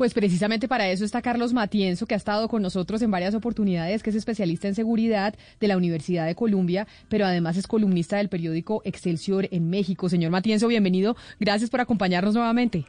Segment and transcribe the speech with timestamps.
[0.00, 4.02] Pues precisamente para eso está Carlos Matienzo, que ha estado con nosotros en varias oportunidades,
[4.02, 8.30] que es especialista en seguridad de la Universidad de Columbia, pero además es columnista del
[8.30, 10.08] periódico Excelsior en México.
[10.08, 11.16] Señor Matienzo, bienvenido.
[11.38, 12.86] Gracias por acompañarnos nuevamente.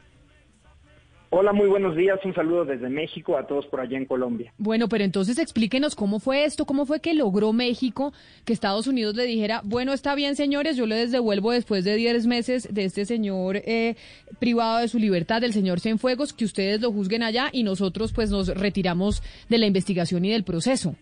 [1.34, 2.20] Hola, muy buenos días.
[2.26, 4.52] Un saludo desde México a todos por allá en Colombia.
[4.58, 8.12] Bueno, pero entonces explíquenos cómo fue esto, cómo fue que logró México
[8.44, 12.26] que Estados Unidos le dijera, bueno, está bien, señores, yo les devuelvo después de 10
[12.26, 13.96] meses de este señor eh,
[14.40, 18.30] privado de su libertad, del señor Cienfuegos, que ustedes lo juzguen allá y nosotros pues
[18.30, 20.96] nos retiramos de la investigación y del proceso.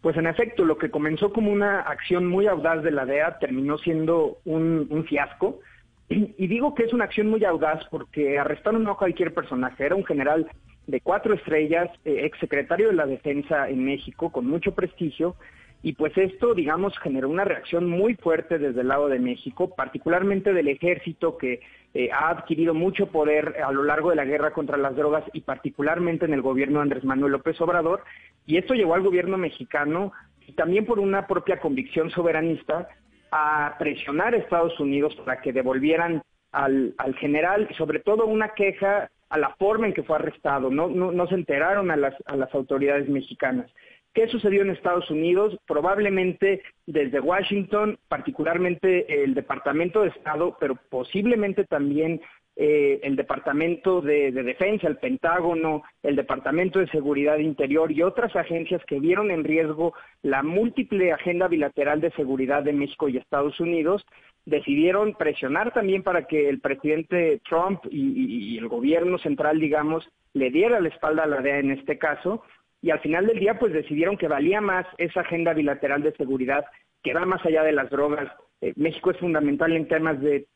[0.00, 3.78] Pues en efecto, lo que comenzó como una acción muy audaz de la DEA terminó
[3.78, 5.58] siendo un, un fiasco
[6.12, 9.94] y digo que es una acción muy audaz porque arrestaron no a cualquier personaje, era
[9.94, 10.48] un general
[10.86, 15.36] de cuatro estrellas, eh, exsecretario de la Defensa en México, con mucho prestigio,
[15.84, 20.52] y pues esto, digamos, generó una reacción muy fuerte desde el lado de México, particularmente
[20.52, 21.60] del ejército que
[21.94, 25.40] eh, ha adquirido mucho poder a lo largo de la guerra contra las drogas y
[25.40, 28.02] particularmente en el gobierno de Andrés Manuel López Obrador,
[28.46, 30.12] y esto llevó al gobierno mexicano
[30.46, 32.88] y también por una propia convicción soberanista
[33.32, 39.10] a presionar a Estados Unidos para que devolvieran al, al general, sobre todo una queja
[39.30, 40.70] a la forma en que fue arrestado.
[40.70, 43.70] No, no, no se enteraron a las, a las autoridades mexicanas.
[44.12, 45.58] ¿Qué sucedió en Estados Unidos?
[45.66, 52.20] Probablemente desde Washington, particularmente el Departamento de Estado, pero posiblemente también
[52.64, 58.80] eh, el Departamento de, Defensa, el Pentágono, el Departamento de Seguridad Interior y otras agencias
[58.84, 64.06] que vieron en riesgo la múltiple agenda bilateral de seguridad de México y Estados Unidos,
[64.44, 70.78] decidieron presionar también para que el presidente Trump y, el gobierno central, digamos, le diera
[70.78, 72.44] la espalda a la DEA en este caso,
[72.80, 76.64] y al final del día pues decidieron que valía más esa agenda bilateral de seguridad
[77.02, 78.30] que va más allá de las drogas.
[78.60, 80.46] Eh, México es fundamental en temas de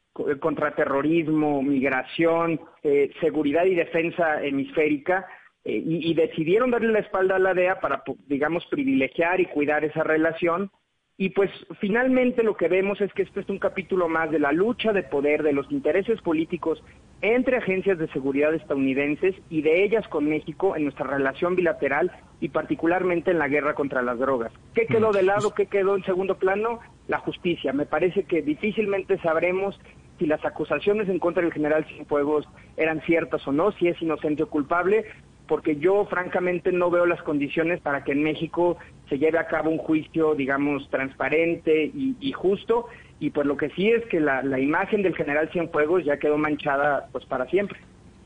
[0.41, 5.27] contraterrorismo, migración, eh, seguridad y defensa hemisférica,
[5.65, 10.05] eh, y, decidieron darle la espalda a la DEA para, digamos, privilegiar y cuidar esa
[10.05, 10.71] relación.
[11.19, 11.51] Y pues
[11.81, 15.03] finalmente lo que vemos es que este es un capítulo más de la lucha de
[15.03, 16.85] poder, de los intereses políticos
[17.21, 22.51] entre agencias de seguridad estadounidenses y de ellas con México en nuestra relación bilateral y
[22.51, 24.53] particularmente en la guerra contra las drogas.
[24.75, 25.55] ¿Qué quedó de lado?
[25.55, 26.81] ¿Qué quedó en segundo plano?
[27.09, 27.73] La justicia.
[27.73, 29.81] Me parece que difícilmente sabremos
[30.19, 34.43] si las acusaciones en contra del general Cienfuegos eran ciertas o no, si es inocente
[34.43, 35.05] o culpable,
[35.47, 38.77] porque yo francamente no veo las condiciones para que en México
[39.09, 42.87] se lleve a cabo un juicio, digamos, transparente y, justo,
[43.21, 47.09] y pues lo que sí es que la, imagen del general Cienfuegos ya quedó manchada
[47.13, 47.79] pues para siempre.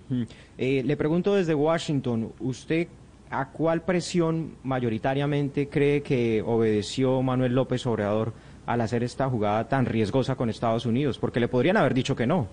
[0.08, 0.22] Mm.
[0.58, 2.88] Eh, le pregunto desde Washington, ¿usted
[3.30, 8.32] a cuál presión mayoritariamente cree que obedeció Manuel López Obrador?
[8.66, 11.18] Al hacer esta jugada tan riesgosa con Estados Unidos?
[11.18, 12.48] Porque le podrían haber dicho que no.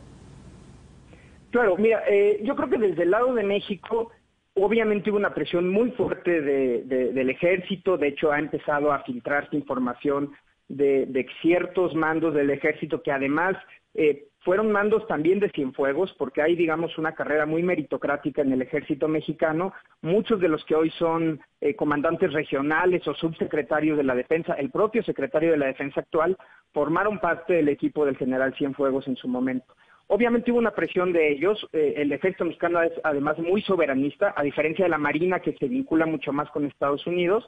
[1.52, 4.12] Claro, mira, eh, yo creo que desde el lado de México
[4.60, 10.32] obviamente hubo una presión muy fuerte del ejército, de hecho ha empezado a filtrarse información
[10.68, 13.56] de, ciertos mandos del ejército que además
[13.94, 18.62] eh, fueron mandos también de Cienfuegos, porque hay, digamos, una carrera muy meritocrática en el
[18.62, 19.74] ejército mexicano.
[20.02, 24.72] Muchos de los que hoy son eh, comandantes regionales o subsecretarios de la defensa, el
[24.72, 26.38] propio secretario de la defensa actual,
[26.72, 29.76] formaron parte del equipo del general Cienfuegos en su momento.
[30.08, 31.68] Obviamente hubo una presión de ellos.
[31.74, 35.68] Eh, el ejército mexicano es además muy soberanista, a diferencia de la Marina que se
[35.68, 37.46] vincula mucho más con Estados Unidos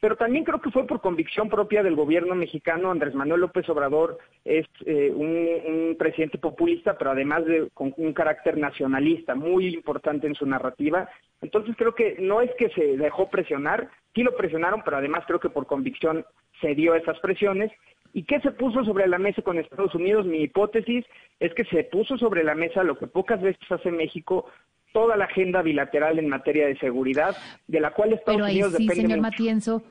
[0.00, 2.90] pero también creo que fue por convicción propia del gobierno mexicano.
[2.90, 8.56] Andrés Manuel López Obrador es eh, un, presidente populista, pero además de con un carácter
[8.56, 11.08] nacionalista muy importante en su narrativa.
[11.42, 15.38] Entonces creo que no es que se dejó presionar, sí lo presionaron, pero además creo
[15.38, 16.24] que por convicción
[16.62, 17.70] se dio esas presiones.
[18.14, 20.24] ¿Y qué se puso sobre la mesa con Estados Unidos?
[20.24, 21.04] Mi hipótesis
[21.38, 24.46] es que se puso sobre la mesa lo que pocas veces hace México,
[24.92, 27.36] toda la agenda bilateral en materia de seguridad,
[27.66, 29.82] de la cual Estados Pero ahí Unidos sí, señor Matienzo,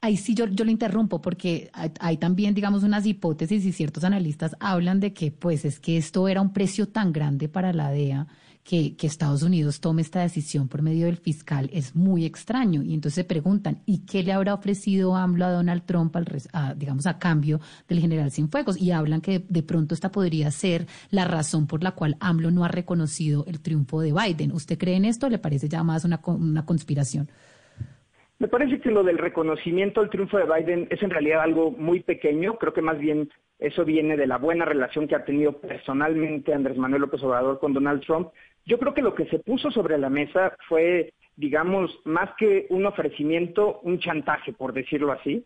[0.00, 4.56] ahí sí yo, yo le interrumpo porque hay, también, digamos, unas hipótesis y ciertos analistas
[4.60, 8.26] hablan de que, pues, es que esto era un precio tan grande para la DEA
[8.64, 12.82] que, que, Estados Unidos tome esta decisión por medio del fiscal es muy extraño.
[12.82, 16.26] Y entonces se preguntan, ¿y qué le habrá ofrecido AMLO a Donald Trump, al,
[16.76, 18.80] digamos, a cambio del general Cienfuegos?
[18.80, 22.64] Y hablan que de pronto esta podría ser la razón por la cual AMLO no
[22.64, 24.52] ha reconocido el triunfo de Biden.
[24.52, 27.28] ¿Usted cree en esto le parece ya más una, una conspiración?
[28.38, 32.00] Me parece que lo del reconocimiento al triunfo de Biden es en realidad algo muy
[32.00, 32.58] pequeño.
[32.58, 36.76] Creo que más bien eso viene de la buena relación que ha tenido personalmente Andrés
[36.76, 38.30] Manuel López Obrador con Donald Trump.
[38.66, 42.86] Yo creo que lo que se puso sobre la mesa fue, digamos, más que un
[42.86, 45.44] ofrecimiento, un chantaje, por decirlo así.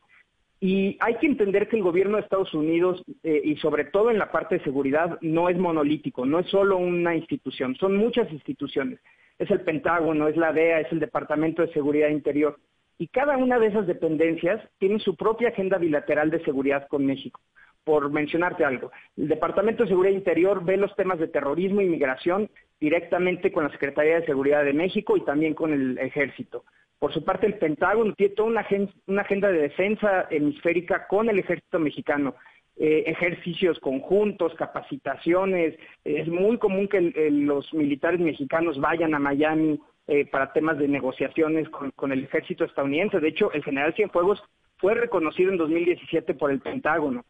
[0.60, 4.18] Y hay que entender que el gobierno de Estados Unidos, eh, y sobre todo en
[4.18, 8.98] la parte de seguridad, no es monolítico, no es solo una institución, son muchas instituciones.
[9.38, 12.58] es el Pentágono, es la DEA, es el Departamento de Seguridad Interior.
[12.98, 17.40] Y cada una de esas dependencias tiene su propia agenda bilateral de seguridad con México.
[17.84, 22.50] Por mencionarte algo, el Departamento de Seguridad Interior ve los temas de terrorismo y migración
[22.80, 26.64] directamente con la Secretaría de Seguridad de México y también con el Ejército.
[26.98, 31.78] Por su parte, el Pentágono tiene toda una, agenda de defensa hemisférica con el ejército
[31.78, 32.34] mexicano.
[32.80, 35.74] Eh, ejercicios conjuntos, capacitaciones.
[36.04, 41.68] es muy común que los militares mexicanos vayan a Miami eh, para temas de negociaciones
[41.70, 43.18] con, con, el ejército estadounidense.
[43.18, 44.40] De hecho, el general Cienfuegos
[44.76, 47.24] fue reconocido en 2017 por el Pentágono.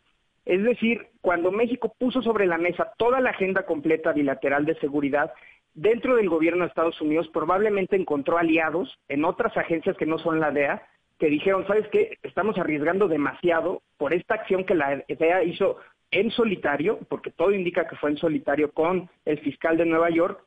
[0.44, 5.32] Es decir, cuando México puso sobre la mesa toda la agenda completa bilateral de seguridad,
[5.72, 10.40] dentro del gobierno de Estados Unidos probablemente encontró aliados en otras agencias que no son
[10.40, 10.82] la DEA,
[11.18, 12.18] que dijeron, ¿sabes qué?
[12.22, 15.78] Estamos arriesgando demasiado por esta acción que la DEA hizo
[16.10, 20.42] en solitario, porque todo indica que fue en solitario con el fiscal de Nueva York,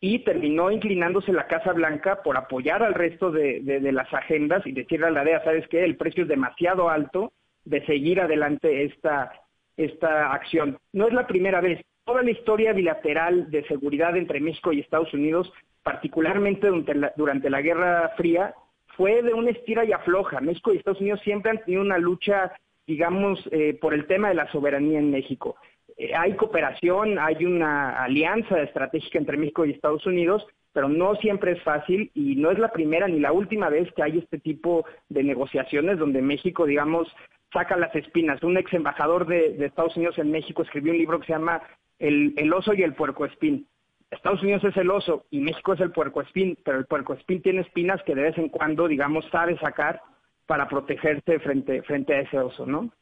[0.00, 5.06] y terminó inclinándose la Casa Blanca por apoyar al resto de, las agendas y decirle
[5.06, 5.84] a la DEA, ¿sabes qué?
[5.84, 7.32] El precio es demasiado alto
[7.64, 9.32] de seguir adelante esta,
[9.76, 10.76] esta acción.
[10.92, 15.14] No es la primera vez toda la historia bilateral de seguridad entre México y Estados
[15.14, 15.52] Unidos,
[15.84, 16.68] particularmente
[17.16, 18.54] durante la, Guerra Fría,
[18.96, 20.40] fue de una estira y afloja.
[20.40, 22.52] México y Estados Unidos siempre han tenido una lucha,
[22.86, 25.56] digamos, eh, por el tema de la soberanía en México.
[25.96, 31.52] Eh, hay cooperación, hay una alianza estratégica entre México y Estados Unidos, pero no siempre
[31.52, 34.86] es fácil y no es la primera ni la última vez que hay este tipo
[35.08, 37.08] de negociaciones donde México, digamos,
[37.52, 38.42] saca las espinas.
[38.42, 41.62] Un ex embajador de, de Estados Unidos en México escribió un libro que se llama
[42.02, 43.66] el, oso y el puercoespín.
[44.12, 48.00] Estados Unidos es el oso y México es el puercoespín, pero el puercoespín tiene espinas
[48.04, 50.00] que de vez en cuando, digamos, sabe sacar
[50.46, 52.92] para protegerse frente, frente a ese oso, ¿no?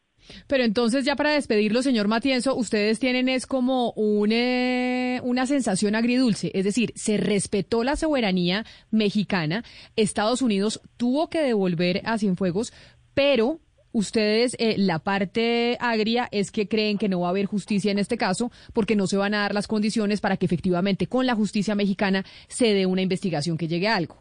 [0.47, 3.93] Pero entonces, ya para despedirlo, señor Matienzo, ustedes tienen es como
[4.29, 9.63] eh, una sensación agridulce, es decir, se respetó la soberanía mexicana,
[9.95, 12.71] Estados Unidos tuvo que devolver a Cienfuegos,
[13.13, 13.59] pero
[13.93, 17.99] Ustedes, eh, la parte agria es que creen que no va a haber justicia en
[17.99, 21.35] este caso porque no se van a dar las condiciones para que efectivamente con la
[21.35, 24.17] justicia mexicana se dé una investigación que llegue a algo.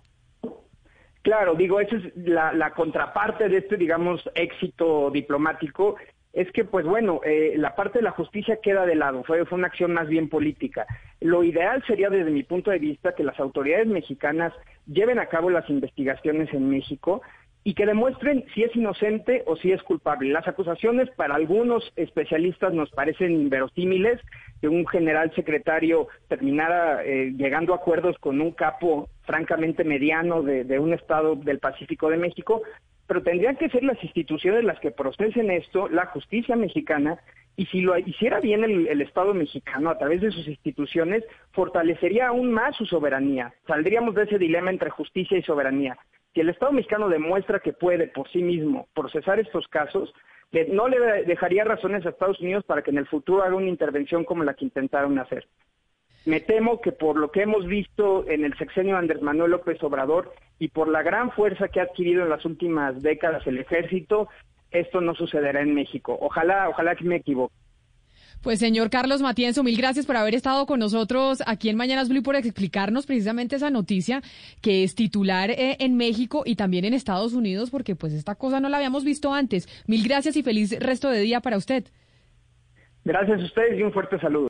[1.22, 5.96] Claro, digo, esa es la, contraparte de este, digamos, éxito diplomático,
[6.32, 9.58] es que, pues bueno, eh, la parte de la justicia queda de lado, fue, fue
[9.58, 10.86] una acción más bien política.
[11.20, 14.54] Lo ideal sería, desde mi punto de vista, que las autoridades mexicanas
[14.86, 17.20] lleven a cabo las investigaciones en México,
[17.62, 20.32] y que demuestren si es inocente o si es culpable.
[20.32, 24.20] Las acusaciones para algunos especialistas nos parecen inverosímiles,
[24.60, 30.78] que un general secretario terminara eh, llegando a acuerdos con un capo francamente mediano de,
[30.78, 32.62] un estado del Pacífico de México,
[33.06, 37.18] pero tendrían que ser las instituciones las que procesen esto, la justicia mexicana,
[37.56, 42.28] y si lo hiciera bien el, el, Estado mexicano a través de sus instituciones, fortalecería
[42.28, 43.52] aún más su soberanía.
[43.66, 45.98] Saldríamos de ese dilema entre justicia y soberanía.
[46.34, 50.14] Si el Estado mexicano demuestra que puede por sí mismo procesar estos casos,
[50.68, 54.24] no le dejaría razones a Estados Unidos para que en el futuro haga una intervención
[54.24, 55.48] como la que intentaron hacer.
[56.26, 59.82] Me temo que por lo que hemos visto en el sexenio de Andrés Manuel López
[59.82, 64.28] Obrador y por la gran fuerza que ha adquirido en las últimas décadas el ejército,
[64.70, 66.16] esto no sucederá en México.
[66.20, 67.54] Ojalá, ojalá que me equivoque.
[68.42, 72.22] Pues señor Carlos Matienzo, mil gracias por haber estado con nosotros aquí en Mañanas Blue
[72.22, 74.22] por explicarnos precisamente esa noticia
[74.62, 78.58] que es titular eh, en México y también en Estados Unidos, porque pues esta cosa
[78.58, 79.68] no la habíamos visto antes.
[79.86, 81.84] Mil gracias y feliz resto de día para usted.
[83.04, 84.48] Gracias a ustedes y un fuerte saludo.